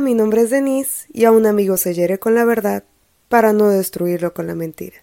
Mi 0.00 0.14
nombre 0.14 0.40
es 0.40 0.50
Denise 0.50 1.06
y 1.12 1.26
a 1.26 1.32
un 1.32 1.44
amigo 1.44 1.76
se 1.76 1.92
hiere 1.92 2.18
con 2.18 2.34
la 2.34 2.46
verdad 2.46 2.82
para 3.28 3.52
no 3.52 3.68
destruirlo 3.68 4.32
con 4.32 4.46
la 4.46 4.54
mentira. 4.54 4.96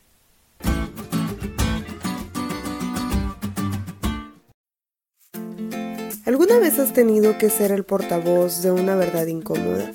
¿Alguna 6.26 6.58
vez 6.58 6.80
has 6.80 6.94
tenido 6.94 7.38
que 7.38 7.52
ser 7.52 7.72
el 7.72 7.84
portavoz 7.84 8.64
de 8.64 8.72
una 8.72 8.96
verdad 8.96 9.28
incómoda? 9.28 9.92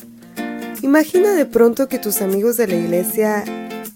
Imagina 0.82 1.32
de 1.32 1.46
pronto 1.46 1.88
que 1.88 1.98
tus 1.98 2.22
amigos 2.22 2.56
de 2.56 2.68
la 2.68 2.76
iglesia 2.76 3.45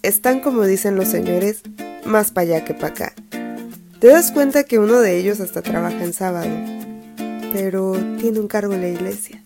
están, 0.02 0.40
como 0.40 0.64
dicen 0.64 0.96
los 0.96 1.06
señores, 1.06 1.62
más 2.04 2.32
para 2.32 2.56
allá 2.56 2.64
que 2.64 2.74
para 2.74 2.88
acá. 2.88 3.12
Te 4.00 4.08
das 4.08 4.32
cuenta 4.32 4.64
que 4.64 4.80
uno 4.80 5.00
de 5.00 5.16
ellos 5.16 5.38
hasta 5.40 5.62
trabaja 5.62 6.02
en 6.02 6.12
sábado, 6.12 6.50
pero 7.52 7.92
tiene 8.18 8.40
un 8.40 8.48
cargo 8.48 8.74
en 8.74 8.82
la 8.82 8.88
iglesia. 8.88 9.42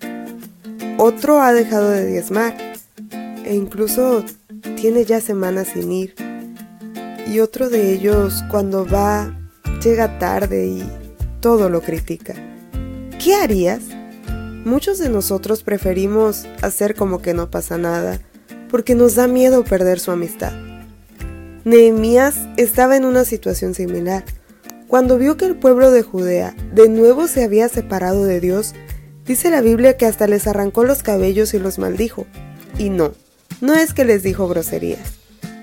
Otro 1.05 1.43
ha 1.43 1.53
dejado 1.53 1.91
de 1.91 2.07
diezmar 2.07 2.57
e 3.45 3.57
incluso 3.57 4.25
tiene 4.77 5.05
ya 5.05 5.21
semanas 5.21 5.71
sin 5.75 5.91
ir. 5.91 6.15
Y 7.27 7.41
otro 7.41 7.69
de 7.69 7.93
ellos 7.93 8.45
cuando 8.53 8.87
va 8.87 9.37
llega 9.83 10.21
tarde 10.21 10.65
y 10.65 10.89
todo 11.41 11.69
lo 11.69 11.81
critica. 11.81 12.35
¿Qué 13.21 13.35
harías? 13.35 13.81
Muchos 14.65 15.01
de 15.01 15.09
nosotros 15.09 15.65
preferimos 15.65 16.47
hacer 16.61 16.95
como 16.95 17.21
que 17.21 17.35
no 17.35 17.51
pasa 17.51 17.79
nada 17.79 18.21
porque 18.71 18.95
nos 18.95 19.17
da 19.17 19.27
miedo 19.27 19.65
perder 19.65 19.99
su 19.99 20.13
amistad. 20.13 20.53
Nehemías 21.65 22.37
estaba 22.57 22.97
en 22.97 23.07
una 23.07 23.25
situación 23.25 23.75
similar. 23.75 24.25
Cuando 24.87 25.19
vio 25.19 25.37
que 25.37 25.47
el 25.47 25.57
pueblo 25.57 25.91
de 25.91 26.03
Judea 26.05 26.55
de 26.73 26.89
nuevo 26.89 27.27
se 27.27 27.43
había 27.43 27.69
separado 27.69 28.25
de 28.25 28.39
Dios, 28.39 28.77
dice 29.27 29.51
la 29.51 29.61
Biblia 29.61 29.97
que 29.97 30.07
hasta 30.07 30.27
les 30.27 30.47
arrancó 30.47 30.85
los 30.85 31.03
cabellos 31.03 31.55
y 31.55 31.59
los 31.59 31.79
maldijo. 31.79 32.27
Y 32.79 32.91
no, 32.91 33.13
no 33.61 33.75
es 33.75 33.95
que 33.95 34.05
les 34.05 34.23
dijo 34.23 34.49
groserías, 34.49 35.19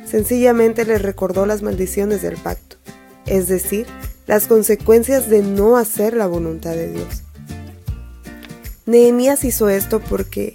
sencillamente 0.05 0.85
les 0.85 1.01
recordó 1.01 1.45
las 1.45 1.61
maldiciones 1.61 2.21
del 2.21 2.37
pacto, 2.37 2.77
es 3.25 3.47
decir, 3.47 3.87
las 4.27 4.47
consecuencias 4.47 5.29
de 5.29 5.41
no 5.41 5.77
hacer 5.77 6.15
la 6.15 6.27
voluntad 6.27 6.71
de 6.71 6.91
Dios. 6.91 7.23
Nehemías 8.85 9.43
hizo 9.43 9.69
esto 9.69 9.99
porque 9.99 10.53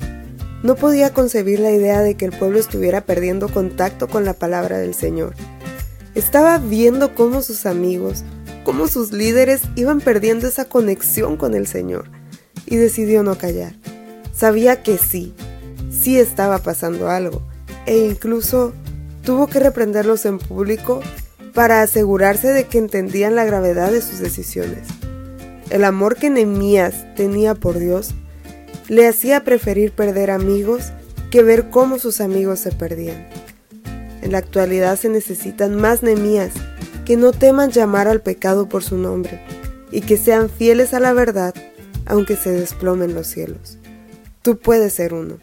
no 0.63 0.77
podía 0.77 1.13
concebir 1.13 1.61
la 1.61 1.71
idea 1.71 2.01
de 2.01 2.17
que 2.17 2.25
el 2.25 2.33
pueblo 2.33 2.59
estuviera 2.59 3.05
perdiendo 3.05 3.49
contacto 3.49 4.09
con 4.09 4.25
la 4.25 4.35
palabra 4.35 4.79
del 4.79 4.95
Señor. 4.95 5.35
Estaba 6.15 6.59
viendo 6.59 7.15
cómo 7.15 7.43
sus 7.43 7.67
amigos, 7.67 8.25
cómo 8.63 8.89
sus 8.89 9.13
líderes 9.13 9.63
iban 9.77 10.01
perdiendo 10.01 10.49
esa 10.49 10.65
conexión 10.65 11.37
con 11.37 11.55
el 11.55 11.67
Señor 11.67 12.09
y 12.75 12.77
decidió 12.77 13.23
no 13.23 13.39
callar. 13.39 13.75
Sabía 14.35 14.83
que 14.83 14.99
sí, 14.99 15.33
sí 15.91 16.19
estaba 16.19 16.59
pasando 16.59 17.09
algo 17.09 17.43
e 17.87 17.99
incluso 17.99 18.73
tuvo 19.23 19.47
que 19.47 19.61
reprenderlos 19.61 20.27
en 20.27 20.39
público 20.39 21.01
para 21.55 21.83
asegurarse 21.83 22.49
de 22.49 22.65
que 22.65 22.79
entendían 22.79 23.37
la 23.37 23.45
gravedad 23.45 23.93
de 23.93 24.01
sus 24.01 24.19
decisiones. 24.19 24.89
El 25.71 25.85
amor 25.85 26.17
que 26.17 26.31
Nehemías 26.31 27.15
tenía 27.15 27.55
por 27.55 27.79
Dios 27.79 28.15
le 28.89 29.07
hacía 29.07 29.45
preferir 29.45 29.93
perder 29.93 30.31
amigos 30.31 30.93
que 31.31 31.43
ver 31.43 31.71
cómo 31.71 31.99
sus 31.99 32.21
amigos 32.21 32.59
se 32.59 32.73
perdían. 32.73 33.29
En 34.21 34.33
la 34.33 34.39
actualidad 34.39 34.99
se 34.99 35.09
necesitan 35.09 35.77
más 35.77 36.03
nemías 36.03 36.53
que 37.05 37.17
no 37.17 37.33
teman 37.33 37.71
llamar 37.71 38.09
al 38.09 38.21
pecado 38.21 38.69
por 38.69 38.83
su 38.83 38.99
nombre 38.99 39.41
y 39.93 40.01
que 40.01 40.17
sean 40.17 40.51
fieles 40.51 40.93
a 40.93 41.01
la 41.01 41.13
verdad 41.13 41.55
aunque 42.07 42.37
se 42.37 42.51
desplomen 42.51 43.15
los 43.15 43.27
cielos. 43.27 43.79
Tú 44.43 44.59
puedes 44.59 44.93
ser 44.93 45.15
uno. 45.15 45.39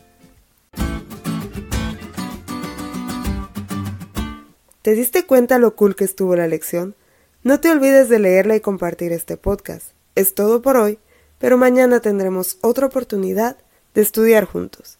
¿Te 4.81 4.93
diste 4.93 5.25
cuenta 5.25 5.59
lo 5.59 5.75
cool 5.75 5.95
que 5.95 6.03
estuvo 6.03 6.35
la 6.35 6.47
lección? 6.47 6.95
No 7.43 7.59
te 7.59 7.69
olvides 7.69 8.09
de 8.09 8.19
leerla 8.19 8.55
y 8.55 8.61
compartir 8.61 9.11
este 9.11 9.37
podcast. 9.37 9.91
Es 10.15 10.35
todo 10.35 10.61
por 10.61 10.77
hoy 10.77 10.99
pero 11.41 11.57
mañana 11.57 11.99
tendremos 11.99 12.59
otra 12.61 12.85
oportunidad 12.85 13.57
de 13.95 14.01
estudiar 14.01 14.45
juntos. 14.45 14.99